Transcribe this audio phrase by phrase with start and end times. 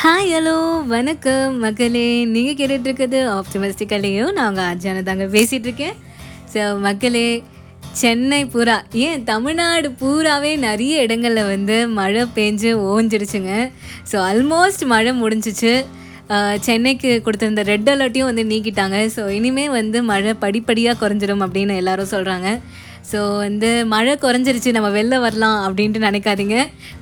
[0.00, 0.54] Hi hello
[0.92, 1.52] வணக்கம்.
[1.62, 2.02] மக்களே
[2.32, 5.26] நீங்கள் கேட்டுட்ருக்குது இருக்கிறது ஆப்டிமிஸ்டிக்கலையும் நான் உங்கள் அஜான தாங்க
[6.52, 7.22] ஸோ மக்களே
[8.00, 8.74] சென்னை பூரா
[9.04, 13.54] ஏன் தமிழ்நாடு பூராவே நிறைய இடங்களில் வந்து மழை பெஞ்சு ஓஞ்சிடுச்சுங்க
[14.10, 15.72] ஸோ ஆல்மோஸ்ட் மழை முடிஞ்சிச்சு.
[16.68, 18.98] சென்னைக்கு கொடுத்துருந்த ரெட் அலர்ட்டையும் வந்து நீக்கிட்டாங்க.
[19.16, 22.50] ஸோ இனிமேல் வந்து மழை படிப்படியாக குறைஞ்சிரும் அப்படின்னு எல்லாரும் சொல்கிறாங்க
[23.10, 26.56] ஸோ வந்து மழை குறைஞ்சிருச்சு நம்ம வெளில வரலாம் அப்படின்ட்டு நினைக்காதீங்க.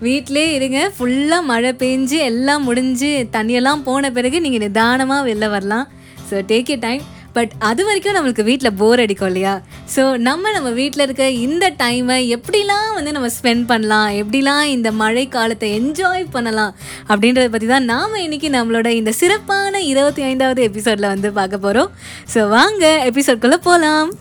[0.06, 5.86] வீட்டிலே இருங்க ஃபுல்லாக மழை பெஞ்சு எல்லாம் முடிஞ்சு தண்ணியெல்லாம் போன பிறகு நீங்கள் நிதானமாக வெளில வரலாம்.
[6.30, 7.04] So take a time
[7.36, 9.54] but அது வரைக்கும் நம்மளுக்கு வீட்டில் போர் அடிக்கும் இல்லையா?
[9.94, 14.10] ஸோ நம்ம நம்ம வீட்டில் இருக்க இந்த டைமை எப்படிலாம் வந்து நம்ம ஸ்பெண்ட் பண்ணலாம்?
[14.20, 16.74] எப்படிலாம் இந்த மழை காலத்தை என்ஜாய் பண்ணலாம்?
[17.10, 21.90] அப்படின்றத பற்றி தான் நாம் இன்றைக்கி நம்மளோட இந்த சிறப்பான இருபத்தி ஐந்தாவது எபிசோடில் வந்து பார்க்க போகிறோம்
[22.34, 24.12] ஸோ வாங்க எபிசோட்குள்ளே போகலாம்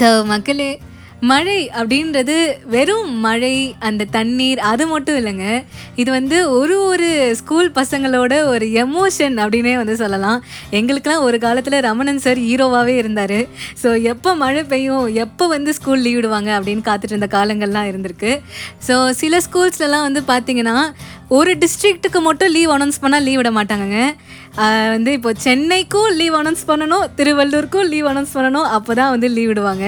[0.00, 0.70] ஸோ மக்களே
[1.28, 2.34] மழை அப்படின்றது
[2.72, 3.52] வெறும் மழை
[3.88, 5.46] அந்த தண்ணீர் அது மட்டும் இல்லைங்க.
[6.00, 7.08] இது வந்து ஒரு ஒரு
[7.40, 10.38] ஸ்கூல் பசங்களோட ஒரு எமோஷன் அப்படின்னே வந்து சொல்லலாம்.
[10.78, 13.38] எங்களுக்கெல்லாம் ஒரு காலத்தில் ரமணன் சார் ஹீரோவாகவே இருந்தார்.
[13.82, 18.32] ஸோ எப்போ மழை பெய்யும் எப்போ வந்து ஸ்கூல் லீவ் விடுவாங்க அப்படின்னு காத்துட்டு இருந்த காலங்கள்லாம் இருந்திருக்கு.
[18.88, 20.76] ஸோ சில ஸ்கூல்ஸ்லலாம் வந்து பார்த்திங்கன்னா
[21.34, 24.00] ஒரு டிஸ்ட்ரிக்ட்டுக்கு மட்டும் லீவ் அனௌன்ஸ் பண்ணால் லீவ் விட மாட்டாங்கங்க.
[24.92, 29.86] வந்து இப்போ சென்னைக்கும் லீவ் அனௌன்ஸ் பண்ணணும் திருவள்ளூருக்கும் லீவ் அனௌன்ஸ் பண்ணணும் அப்போ தான் வந்து லீவ் விடுவாங்க.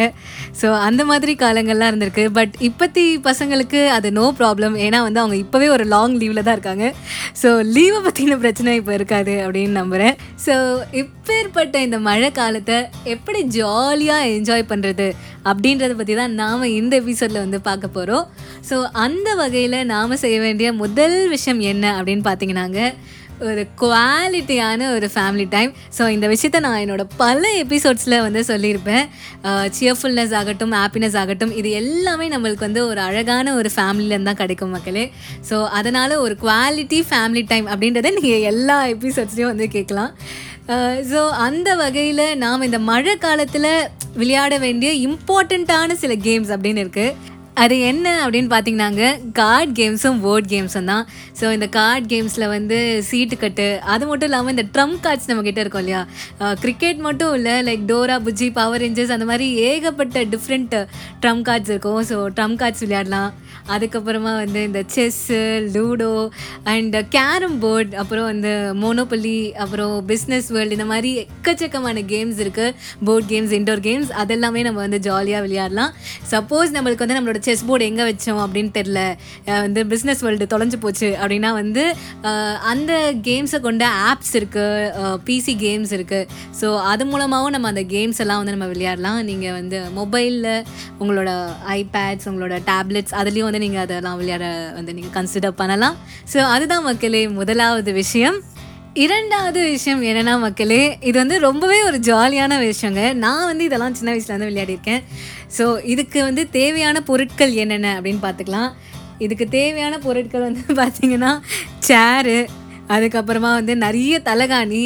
[0.60, 2.24] ஸோ அந்த மாதிரி காலங்கள்லாம் இருந்திருக்கு.
[2.38, 6.88] பட் இப்போத்தி பசங்களுக்கு அது நோ ப்ராப்ளம் ஏன்னா வந்து அவங்க இப்போவே ஒரு லாங் லீவில் தான் இருக்காங்க.
[7.42, 10.54] ஸோ லீவை பற்றின பிரச்சனை இப்போ இருக்காது அப்படின்னு நம்புகிறேன் ஸோ
[11.02, 12.78] இப்பேற்பட்ட இந்த மழை காலத்தை
[13.14, 15.08] எப்படி ஜாலியாக என்ஜாய் பண்ணுறது
[15.50, 18.24] அப்படின்றத பற்றி தான் நாம் இந்த எபிசோடில் வந்து பார்க்க போகிறோம்
[18.70, 22.80] ஸோ அந்த வகையில் நாம் செய்ய வேண்டிய முதல் விஷயம் என்ன அப்படின்னு பார்த்தீங்கன்னாங்க
[23.48, 29.04] ஒரு குவாலிட்டியான ஒரு ஃபேமிலி டைம் ஸோ இந்த விஷயத்த நான் என்னோட பல எபிசோட்ஸில் வந்து சொல்லியிருப்பேன்.
[29.76, 35.04] சியர்ஃபுல்னஸ் ஆகட்டும் ஹாப்பினஸ் ஆகட்டும் இது எல்லாமே நம்மளுக்கு வந்து ஒரு அழகான ஒரு ஃபேமிலியிலேருந்து தான் கிடைக்கும் மக்களே.
[35.50, 40.12] ஸோ அதனால் ஒரு குவாலிட்டி ஃபேமிலி டைம் அப்படின்றத நீங்கள் எல்லா எபிசோட்ஸ்லேயும் வந்து கேட்கலாம்.
[41.10, 43.72] ஸோ அந்த வகையில் நாம் இந்த மழை காலத்தில்
[44.20, 49.04] விளையாட வேண்டிய இம்பார்ட்டண்ட்டான சில கேம்ஸ் அப்படின்னு இருக்குது அது என்ன அப்படின்னு பார்த்தீங்கன்னாங்க
[49.38, 51.04] கார்ட் கேம்ஸும் போர்ட் கேம்ஸும் தான்.
[51.40, 55.82] ஸோ இந்த கார்ட் கேம்ஸில் வந்து சீட்டு கட்டு அது மட்டும் இல்லாமல் இந்த ட்ரம் கார்ட்ஸ் நம்மக்கிட்ட இருக்கும்
[55.84, 56.02] இல்லையா?
[56.62, 60.76] கிரிக்கெட் மட்டும் இல்லை like Dora Bujji Power Rangers அந்த மாதிரி ஏகப்பட்ட டிஃப்ரெண்ட்
[61.24, 62.00] ட்ரம் கார்ட்ஸ் இருக்கும்.
[62.10, 63.30] ஸோ ட்ரம் கார்ட்ஸ் விளையாடலாம்.
[63.74, 65.40] அதுக்கப்புறமா வந்து இந்த chess
[65.74, 66.12] ludo
[66.72, 68.52] and carrom board அப்புறம் வந்து
[68.82, 72.74] மோனோபலி அப்புறம் பிஸ்னஸ் வேர்ல்டு இந்த மாதிரி எக்கச்சக்கமான கேம்ஸ் இருக்குது
[73.08, 75.92] போர்ட் கேம்ஸ் இன்டோர் கேம்ஸ் அதெல்லாமே நம்ம வந்து ஜாலியாக விளையாடலாம்.
[76.32, 79.00] சப்போஸ் நம்மளுக்கு வந்து நம்மளோட செஸ் போர்டு எங்கே வச்சோம் அப்படின்னு தெரில
[79.66, 81.84] வந்து பிஸ்னஸ் வேர்ல்டு தொலைஞ்சு போச்சு அப்படின்னா வந்து
[82.72, 82.92] அந்த
[83.28, 86.28] கேம்ஸை கொண்ட ஆப்ஸ் இருக்குது பிசி கேம்ஸ் இருக்குது
[86.60, 89.20] ஸோ அது மூலமாகவும் நம்ம அந்த கேம்ஸ் எல்லாம் வந்து நம்ம விளையாடலாம்.
[89.30, 90.50] நீங்கள் வந்து மொபைலில்
[91.02, 91.30] உங்களோட
[91.78, 94.46] ஐபேட்ஸ் உங்களோட டேப்லெட்ஸ் அதுலேயும் வந்து நீங்கள் அதெல்லாம் விளையாட
[94.78, 95.96] வந்து நீங்கள் கன்சிடர் பண்ணலாம்.
[96.32, 98.38] ஸோ அதுதான் மக்களே முதலாவது விஷயம்.
[98.94, 103.14] இரண்டாவது விஷயம் என்னென்னா மக்களே இது வந்து ரொம்பவே ஒரு ஜாலியான விஷயங்க.
[103.14, 105.02] நான் வந்து இதெல்லாம் சின்ன வயசுலேருந்து விளையாடிருக்கேன்
[105.58, 108.70] ஸோ இதுக்கு வந்து தேவையான பொருட்கள் என்னென்ன அப்படின்னு பார்த்துக்கலாம்.
[109.18, 111.40] இதுக்கு தேவையான பொருட்கள் வந்து பார்த்திங்கன்னா
[111.78, 112.38] சேரு
[112.88, 114.82] அதுக்கப்புறமா வந்து நிறைய தலைகாணி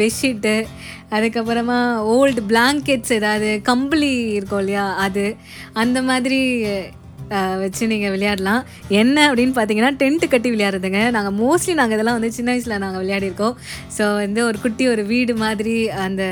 [0.00, 0.66] பெட்ஷீட்டு
[1.10, 1.78] அதுக்கப்புறமா
[2.16, 5.36] ஓல்டு பிளாங்கெட்ஸ் ஏதாவது கம்பளி இருக்கும் இல்லையா அது.
[5.72, 6.40] அந்த மாதிரி
[7.62, 8.62] வச்சு நீங்கள் விளையாடலாம்.
[9.00, 11.02] என்ன அப்படின்னு பார்த்தீங்கன்னா டென்ட்டு கட்டி விளையாடுறதுங்க.
[11.16, 13.54] நாங்கள் மோஸ்ட்லி நாங்கள் இதெல்லாம் வந்து சின்ன வயசில் நாங்கள் விளையாடிருக்கோம்.
[13.96, 15.76] ஸோ வந்து ஒரு குட்டி ஒரு வீடு மாதிரி
[16.06, 16.24] அந்த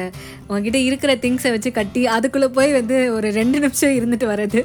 [0.48, 4.62] உங்ககிட்ட இருக்கிற திங்ஸை வச்சு கட்டி அதுக்குள்ளே போய் வந்து ஒரு ரெண்டு நிமிஷம் இருந்துட்டு வர்றது.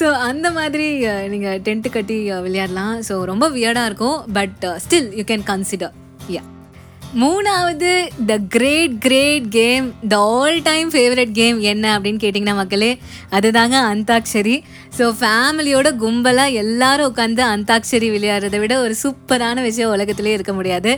[0.00, 0.88] ஸோ அந்த மாதிரி
[1.34, 2.18] நீங்கள் டென்ட்டு கட்டி
[2.48, 2.96] விளையாடலாம்.
[3.10, 4.18] ஸோ ரொம்ப வியர்டாக இருக்கும்.
[4.38, 5.96] But still you can consider
[6.36, 6.44] yeah
[7.14, 7.90] மூணாவது
[8.28, 12.90] the great great game the all time favourite game என்ன அப்படின்னு கேட்டிங்கன்னா மக்களே
[13.36, 14.56] அதுதாங்க அந்தாக்ஷரி.
[14.98, 20.92] ஸோ ஃபேமிலியோட கும்பலாக எல்லாரும் உட்காந்து அந்தாக்ஷரி விளையாடுறதை விட ஒரு சூப்பரான விஷயம் உலகத்துலேயே இருக்க முடியாது.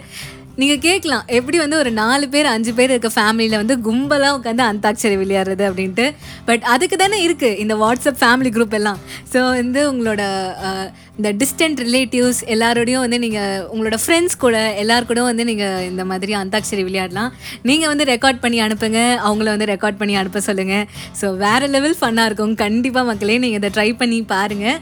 [0.60, 5.16] நீங்கள் கேட்கலாம் எப்படி வந்து ஒரு நாலு பேர் அஞ்சு பேர் இருக்க ஃபேமிலியில் வந்து கும்பலாக உட்காந்து அந்தாக்ஷரி
[5.20, 6.06] விளையாடுறது அப்படின்ட்டு.
[6.48, 8.98] பட் அதுக்கு தானே இருக்குது இந்த வாட்ஸ்அப் ஃபேமிலி குரூப் எல்லாம்.
[9.32, 10.22] ஸோ வந்து உங்களோட
[11.18, 16.32] இந்த டிஸ்டன்ட் ரிலேட்டிவ்ஸ் எல்லாரோடையும் வந்து நீங்கள் உங்களோட ஃப்ரெண்ட்ஸ் கூட எல்லார் கூட வந்து நீங்கள் இந்த மாதிரி
[16.40, 17.30] அந்தாக்ஷரி விளையாடலாம்.
[17.68, 20.86] நீங்கள் வந்து ரெக்கார்ட் பண்ணி அனுப்புங்க அவங்கள வந்து ரெக்கார்ட் பண்ணி அனுப்ப சொல்லுங்கள்
[21.20, 22.54] ஸோ வேறு லெவல் ஃபன்னாக இருக்கும்.
[22.64, 24.78] கண்டிப்பாக மக்களே நீங்கள் இதை ட்ரை பண்ணி பாருங்கள்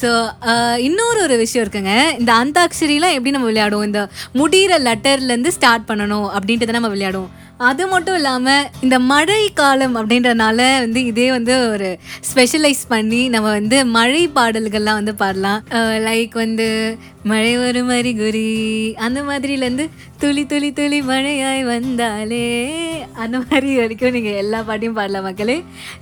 [0.00, 0.10] ஸோ
[0.50, 1.94] uh, இன்னொரு ஒரு விஷயம் இருக்குங்க.
[2.20, 3.88] இந்த அந்தாட்சரிலாம் எப்படி நம்ம விளையாடுவோம்?
[3.90, 4.02] இந்த
[4.40, 7.32] முடிகிற லெட்டர்லேருந்து ஸ்டார்ட் பண்ணணும் அப்படின்ட்டு தான் நம்ம விளையாடுவோம்.
[7.68, 11.88] அது மட்டும் இல்லாமல் இந்த மழை காலம் அப்படின்றனால வந்து இதே வந்து ஒரு
[12.30, 15.60] ஸ்பெஷலைஸ் பண்ணி நம்ம வந்து மழை பாடல்கள்லாம் வந்து பாடலாம்.
[15.78, 16.68] Uh, லைக் வந்து
[17.32, 18.48] மழை வரும் அறிகுறி
[19.06, 19.86] அந்த மாதிரிலேருந்து
[20.22, 22.46] துளி துளி துளி மழையாய் வந்தாலே.
[23.24, 25.58] அந்த மாதிரி வரைக்கும் நீங்கள் எல்லா பாட்டையும் பாடலாம் மக்களே.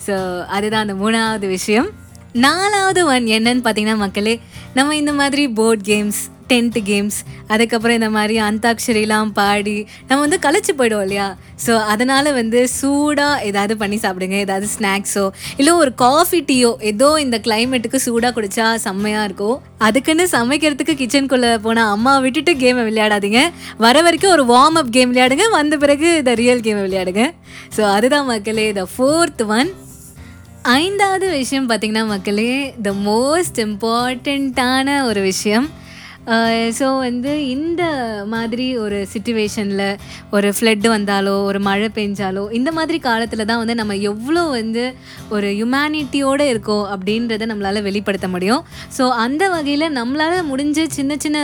[0.08, 0.16] ஸோ
[0.56, 1.88] அதுதான் அந்த மூணாவது விஷயம்.
[2.34, 4.40] நாலாவது ஒன் என்னன்னு பார்த்தீங்கன்னா மக்களே
[4.74, 7.16] நம்ம இந்த மாதிரி போர்ட் கேம்ஸ் டென்த்து கேம்ஸ்
[7.52, 11.36] அதுக்கப்புறம் இந்த மாதிரி அந்தாட்சரிலாம் பாடி நம்ம வந்து களைச்சு போயிடுவோம் இல்லையா?
[11.64, 14.36] ஸோ அதனால் வந்து சூடாக ஏதாவது பண்ணி சாப்பிடுங்க.
[14.46, 15.24] ஏதாவது ஸ்நாக்ஸோ
[15.56, 19.58] இல்லை ஒரு காஃபி டீயோ ஏதோ இந்த கிளைமேட்டுக்கு சூடாக குடித்தா செம்மையாக இருக்கும்.
[19.78, 23.42] அதுக்குன்னு சமைக்கிறதுக்கு கிச்சனுக்குள்ளே போனால் அம்மா விட்டுட்டு கேமை விளையாடாதீங்க.
[23.78, 25.48] வர வரைக்கும் ஒரு வார்ம் அப் கேம் விளையாடுங்க.
[25.58, 27.24] வந்த பிறகு இந்த ரியல் கேமை விளையாடுங்க.
[27.78, 29.72] ஸோ அதுதான் மக்களே த ஃபோர்த் ஒன்
[30.74, 32.52] ஐந்தாவது விஷயம் பார்த்திங்கன்னா மக்களே
[32.86, 35.66] த மோஸ்ட் இம்பார்ட்டண்ட்டான ஒரு விஷயம்.
[36.78, 37.82] ஸோ வந்து இந்த
[38.32, 39.84] மாதிரி ஒரு சுச்சுவேஷனில்
[40.36, 44.84] ஒரு ஃப்ளட்டு வந்தாலோ ஒரு மழை பெஞ்சாலோ இந்த மாதிரி காலத்தில் தான் வந்து நம்ம எவ்வளோ வந்து
[45.36, 48.64] ஒரு ஹியூமனிட்டியோடு இருக்கோம் அப்படின்றத நம்மளால் வெளிப்படுத்த முடியும்.
[48.96, 51.38] ஸோ அந்த வகையில் நம்மளால் முடிஞ்ச சின்ன சின்ன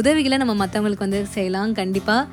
[0.00, 1.72] உதவிகளை நம்ம மற்றவங்களுக்கு வந்து செய்யலாம்.
[1.80, 2.24] கண்டிப்பாக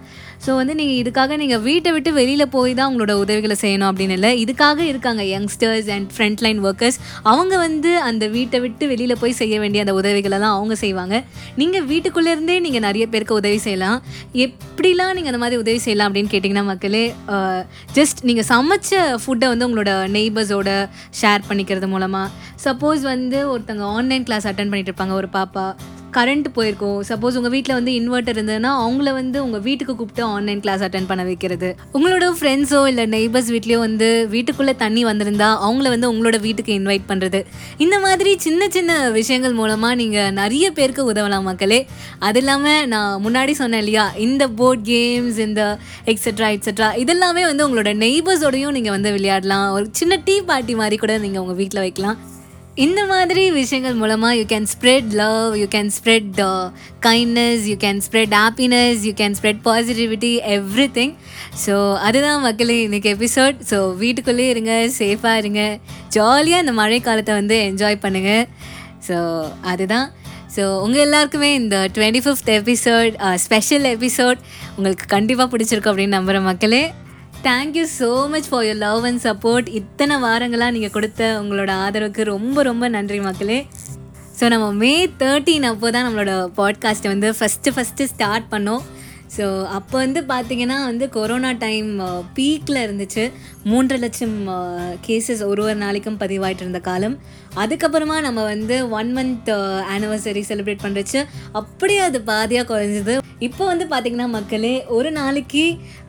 [0.46, 4.32] ஸோ வந்து நீங்கள் இதுக்காக நீங்கள் வீட்டை விட்டு வெளியில் போய் தான் உங்களோட உதவிகளை செய்யணும் அப்படின்னு இல்லை.
[4.44, 7.00] இதுக்காக இருக்காங்க youngsters and front line workers
[7.32, 11.16] அவங்க வந்து அந்த வீட்டை விட்டு வெளியில் போய் செய்ய வேண்டிய அந்த உதவிகளெல்லாம் அவங்க செய்வாங்க.
[11.62, 14.00] நீங்கள் வீட்டுக்குள்ளேருந்தே நீங்கள் நிறைய பேருக்கு உதவி செய்யலாம்.
[14.46, 17.04] எப்படிலாம் நீங்கள் அந்த மாதிரி உதவி செய்யலாம் அப்படின்னு கேட்டிங்கன்னா மக்களே
[18.00, 20.72] ஜஸ்ட் நீங்கள் சமைச்ச ஃபுட்டை வந்து உங்களோட நெய்பர்ஸோட
[21.22, 22.34] ஷேர் பண்ணிக்கிறது மூலமாக
[22.66, 25.16] சப்போஸ் வந்து ஒருத்தங்க ஆன்லைன் கிளாஸ் அட்டன் பண்ணிட்டு இருப்பாங்க.
[25.22, 25.66] ஒரு பாப்பா
[26.16, 27.00] கரண்ட் போயிருக்கும்.
[27.10, 31.24] சப்போஸ் உங்கள் வீட்டில் வந்து இன்வெர்ட்டர் இருந்ததுன்னா அவங்கள வந்து உங்கள் வீட்டுக்கு கூப்பிட்டு ஆன்லைன் கிளாஸ் அட்டன் பண்ண
[31.30, 31.70] வைக்கிறது.
[31.98, 37.42] உங்களோட ஃப்ரெண்ட்ஸோ இல்லை நெய்பர்ஸ் வீட்லேயோ வந்து வீட்டுக்குள்ளே தண்ணி வந்திருந்தா அவங்கள வந்து உங்களோட வீட்டுக்கு இன்வைட் பண்ணுறது
[37.86, 41.80] இந்த மாதிரி சின்ன சின்ன விஷயங்கள் மூலமாக நீங்கள் நிறைய பேருக்கு உதவலாம் மக்களே.
[42.30, 45.64] அது இல்லாமல் நான் முன்னாடி சொன்னேன் இல்லையா இந்த போர்ட் கேம்ஸ் இந்த
[46.14, 49.68] எக்ஸெட்ரா எக்ஸட்ரா இதெல்லாமே வந்து உங்களோட நெய்பர்ஸோடையும் நீங்கள் வந்து விளையாடலாம்.
[49.78, 52.18] ஒரு சின்ன டீ பார்ட்டி மாதிரி கூட நீங்கள் உங்கள் வீட்டில் வைக்கலாம்.
[52.86, 56.28] இந்த மாதிரி விஷயங்கள் மூலமாக you can spread love you can spread
[57.06, 60.32] kindness you can spread happiness you can spread positivity
[60.98, 61.14] everything
[61.64, 61.76] so
[62.08, 65.64] அதுதான் மக்களே இன்றைக்கி எபிசோட் ஸோ வீட்டுக்குள்ளேயே இருங்க சேஃபாக இருங்க.
[66.18, 68.46] ஜாலியாக இந்த மழை காலத்தை வந்து என்ஜாய் பண்ணுங்கள்
[69.08, 69.18] ஸோ
[69.74, 70.08] அதுதான்.
[70.56, 73.16] ஸோ உங்கள் எல்லாருக்குமே இந்த twenty fifth episode
[73.46, 74.40] special episode
[74.78, 76.84] உங்களுக்கு கண்டிப்பாக பிடிச்சிருக்கும் அப்படின்னு நம்புகிற மக்களே.
[77.46, 82.64] Thank you so much for your love and support இத்தனை வாரங்களாக நீங்கள் கொடுத்த உங்களோட ஆதரவுக்கு ரொம்ப
[82.64, 83.68] ரொம்ப நன்றி மக்களே.
[84.40, 88.84] ஸோ நம்ம மே தேர்ட்டீன் அப்போ தான் நம்மளோட பாட்காஸ்ட்டை வந்து ஃபஸ்ட்டு ஃபஸ்ட்டு ஸ்டார்ட் பண்ணோம்.
[89.38, 89.46] ஸோ
[89.78, 91.90] அப்போ வந்து பார்த்திங்கன்னா வந்து கொரோனா டைம்
[92.38, 93.24] பீக்கில் இருந்துச்சு.
[93.72, 94.36] மூன்றரை லட்சம்
[95.08, 97.16] கேசஸ் ஒரு ஒரு நாளைக்கும் பதிவாயிட்டு இருந்த காலம்.
[97.64, 99.52] அதுக்கப்புறமா நம்ம வந்து ஒன் மந்த்
[99.94, 101.20] ஆனிவர்சரி செலிப்ரேட் பண்ணுறச்சு
[101.62, 103.16] அப்படியே அது பாதியாக குறைஞ்சது.
[103.48, 105.64] இப்போ வந்து பார்த்திங்கன்னா மக்களே ஒரு நாளைக்கு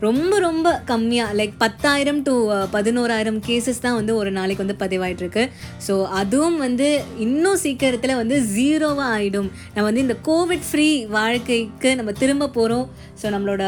[0.05, 2.35] ரொம்ப ரொம்ப கம்மியாக லைக் பத்தாயிரம் டு
[2.77, 5.43] பதினோராயிரம் கேசஸ் தான் வந்து ஒரு நாளைக்கு வந்து பதிவாயிட்ருக்கு
[5.87, 6.89] ஸோ அதுவும் வந்து
[7.27, 12.87] இன்னும் சீக்கிரத்தில் வந்து ஜீரோவாக ஆகிடும் நம்ம வந்து இந்த கோவிட் ஃப்ரீ வாழ்க்கைக்கு நம்ம திரும்ப போகிறோம்
[13.20, 13.65] ஸோ நம்மளோட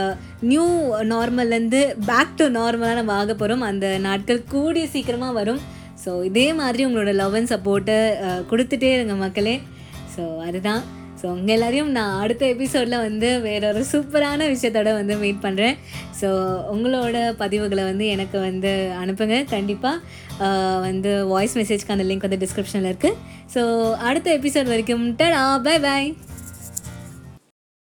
[0.51, 0.67] நியூ
[1.13, 5.61] நார்மல்லேருந்து பேக் டு நார்மலாக நம்ம ஆக போகிறோம் அந்த நாட்கள் கூடிய சீக்கிரமாக வரும்.
[6.05, 7.99] ஸோ இதே மாதிரி உங்களோட லவ் அண்ட் சப்போர்ட்டை
[8.53, 9.57] கொடுத்துட்டே இருங்க மக்களே.
[10.15, 10.83] ஸோ அதுதான்.
[11.21, 15.77] ஸோ உங்கள் எல்லாரையும் நான் அடுத்த எபிசோடில் வந்து வேற ஒரு சூப்பரான விஷயத்தோட வந்து மீட் பண்ணுறேன்
[16.21, 16.29] ஸோ
[16.75, 19.39] உங்களோட பதிவுகளை வந்து எனக்கு வந்து அனுப்புங்க.
[19.55, 20.49] கண்டிப்பாக
[20.87, 23.19] வந்து வாய்ஸ் மெசேஜ்க்கு அந்த லிங்க் வந்து டிஸ்கிரிப்ஷனில் இருக்குது
[23.55, 23.63] ஸோ
[24.09, 26.11] அடுத்த எபிசோட் வரைக்கும் டடா பை பாய்